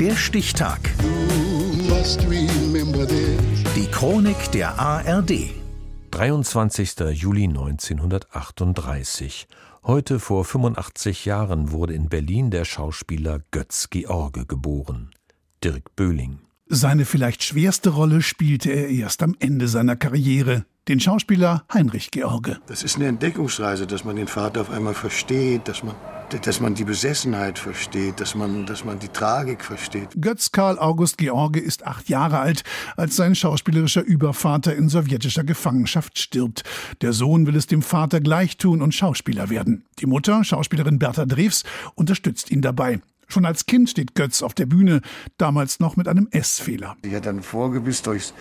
[0.00, 0.78] Der Stichtag.
[3.74, 5.50] Die Chronik der ARD.
[6.12, 6.94] 23.
[7.14, 9.48] Juli 1938.
[9.82, 15.10] Heute vor 85 Jahren wurde in Berlin der Schauspieler Götz George geboren.
[15.64, 16.38] Dirk Böhling.
[16.68, 22.58] Seine vielleicht schwerste Rolle spielte er erst am Ende seiner Karriere, den Schauspieler Heinrich George.
[22.66, 25.94] Das ist eine Entdeckungsreise, dass man den Vater auf einmal versteht, dass man,
[26.42, 30.08] dass man die Besessenheit versteht, dass man, dass man die Tragik versteht.
[30.20, 32.64] Götz Karl August George ist acht Jahre alt,
[32.96, 36.64] als sein schauspielerischer Übervater in sowjetischer Gefangenschaft stirbt.
[37.02, 39.84] Der Sohn will es dem Vater gleich tun und Schauspieler werden.
[39.98, 41.64] Die Mutter, Schauspielerin Bertha Drews,
[41.96, 43.00] unterstützt ihn dabei.
[43.30, 45.02] Schon als Kind steht Götz auf der Bühne,
[45.36, 46.96] damals noch mit einem S-Fehler.
[47.02, 48.32] Ich hatte dann vorgebiss durchs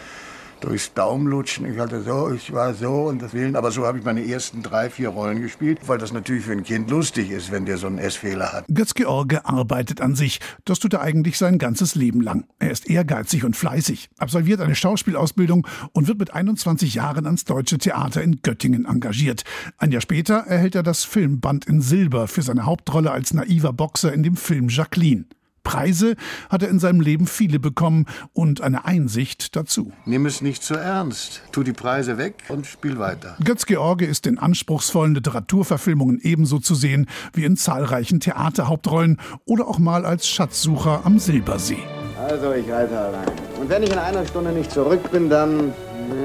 [0.62, 1.72] durchs Daumenlutschen.
[1.72, 3.56] Ich hatte so, ich war so und das Willen.
[3.56, 6.64] Aber so habe ich meine ersten drei, vier Rollen gespielt, weil das natürlich für ein
[6.64, 8.66] Kind lustig ist, wenn der so einen S-Fehler hat.
[8.68, 10.40] Götz George arbeitet an sich.
[10.66, 12.46] Das tut er eigentlich sein ganzes Leben lang.
[12.60, 17.78] Er ist ehrgeizig und fleißig, absolviert eine Schauspielausbildung und wird mit 21 Jahren ans Deutsche
[17.78, 19.44] Theater in Göttingen engagiert.
[19.78, 24.14] Ein Jahr später erhält er das Filmband in Silber für seine Hauptrolle als naiver Boxer
[24.14, 25.26] in dem Film Jacqueline.
[25.68, 26.16] Preise
[26.50, 29.92] hat er in seinem Leben viele bekommen und eine Einsicht dazu.
[30.06, 31.42] Nimm es nicht zu ernst.
[31.52, 33.36] Tu die Preise weg und spiel weiter.
[33.44, 39.78] Götz George ist in anspruchsvollen Literaturverfilmungen ebenso zu sehen wie in zahlreichen Theaterhauptrollen oder auch
[39.78, 41.84] mal als Schatzsucher am Silbersee.
[42.18, 43.28] Also, ich reite allein.
[43.60, 45.74] Und wenn ich in einer Stunde nicht zurück bin, dann,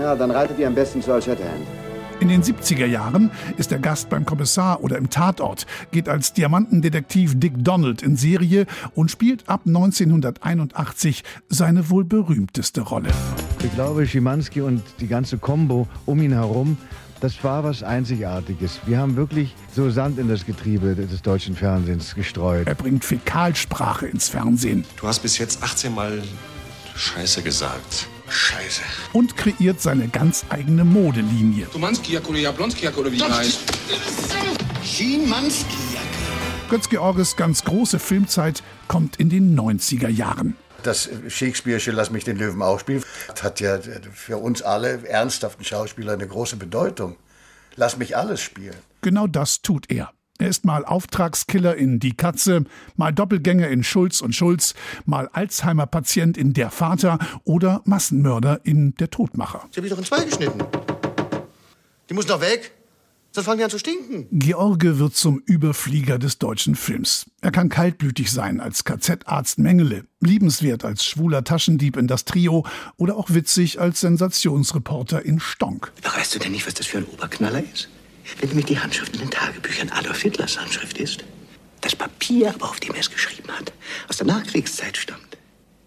[0.00, 1.81] ja, dann reitet ihr am besten zu Shatterhand.
[2.22, 7.32] In den 70er Jahren ist er Gast beim Kommissar oder im Tatort, geht als Diamantendetektiv
[7.40, 13.08] Dick Donald in Serie und spielt ab 1981 seine wohl berühmteste Rolle.
[13.64, 16.78] Ich glaube, Schimanski und die ganze Combo um ihn herum
[17.18, 18.80] das war was Einzigartiges.
[18.84, 22.66] Wir haben wirklich so Sand in das Getriebe des deutschen Fernsehens gestreut.
[22.66, 24.84] Er bringt Fäkalsprache ins Fernsehen.
[24.96, 26.20] Du hast bis jetzt 18 Mal
[26.96, 28.08] Scheiße gesagt.
[28.32, 28.82] Scheiße.
[29.12, 31.66] Und kreiert seine ganz eigene Modelinie.
[31.70, 33.60] Tumanski-Jacke oder Jablonski-Jacke oder wie die heißt.
[34.82, 36.68] Schimanski-Jacke.
[36.70, 40.56] Götz Georges ganz große Filmzeit kommt in den 90er Jahren.
[40.82, 43.04] Das Shakespeare'sche Lass mich den Löwen auch spielen,
[43.42, 43.78] hat ja
[44.12, 47.16] für uns alle ernsthaften Schauspieler eine große Bedeutung.
[47.76, 48.74] Lass mich alles spielen.
[49.02, 50.12] Genau das tut er.
[50.38, 52.64] Er ist mal Auftragskiller in Die Katze,
[52.96, 59.10] mal Doppelgänger in Schulz und Schulz, mal Alzheimer-Patient in Der Vater oder Massenmörder in Der
[59.10, 59.68] Todmacher.
[59.70, 60.58] Sie habe ich doch in zwei geschnitten.
[62.08, 62.72] Die muss doch weg.
[63.34, 64.26] Sonst fangen die an zu stinken.
[64.30, 67.30] George wird zum Überflieger des deutschen Films.
[67.40, 72.66] Er kann kaltblütig sein als KZ-Arzt Mengele, liebenswert als schwuler Taschendieb in das Trio
[72.98, 75.92] oder auch witzig als Sensationsreporter in Stonk.
[76.02, 77.88] Weißt du denn nicht, was das für ein Oberknaller ist?
[78.38, 81.24] Wenn nämlich die Handschrift in den Tagebüchern Adolf Hitlers Handschrift ist,
[81.80, 83.72] das Papier aber, auf dem er es geschrieben hat,
[84.08, 85.36] aus der Nachkriegszeit stammt,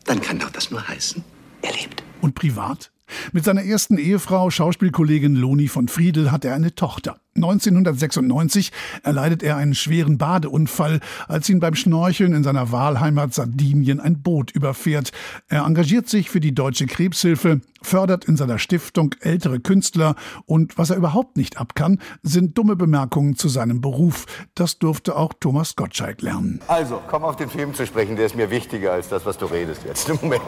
[0.03, 1.23] dann kann doch das nur heißen,
[1.61, 2.03] er lebt.
[2.21, 2.91] Und privat?
[3.31, 7.19] Mit seiner ersten Ehefrau, Schauspielkollegin Loni von Friedel, hat er eine Tochter.
[7.35, 8.71] 1996
[9.03, 14.51] erleidet er einen schweren Badeunfall, als ihn beim Schnorcheln in seiner Wahlheimat Sardinien ein Boot
[14.51, 15.11] überfährt.
[15.49, 20.15] Er engagiert sich für die Deutsche Krebshilfe, fördert in seiner Stiftung ältere Künstler
[20.45, 24.25] und was er überhaupt nicht abkann, sind dumme Bemerkungen zu seinem Beruf.
[24.55, 26.61] Das durfte auch Thomas Gottschalk lernen.
[26.67, 29.45] Also, komm auf den Film zu sprechen, der ist mir wichtiger als das, was du
[29.45, 30.41] redest jetzt im Moment.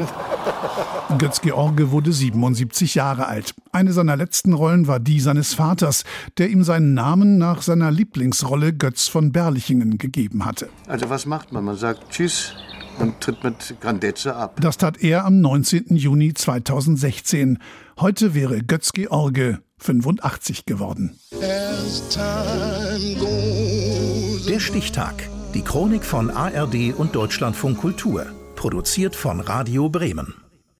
[1.17, 3.53] Götz George wurde 77 Jahre alt.
[3.71, 6.03] Eine seiner letzten Rollen war die seines Vaters,
[6.37, 10.69] der ihm seinen Namen nach seiner Lieblingsrolle Götz von Berlichingen gegeben hatte.
[10.85, 11.65] Also was macht man?
[11.65, 12.53] Man sagt Tschüss
[12.99, 14.61] und tritt mit Grandezza ab.
[14.61, 15.95] Das tat er am 19.
[15.95, 17.57] Juni 2016.
[17.99, 21.17] Heute wäre Götz George 85 geworden.
[24.47, 25.15] Der Stichtag.
[25.55, 28.27] Die Chronik von ARD und Deutschlandfunk Kultur.
[28.55, 30.35] Produziert von Radio Bremen.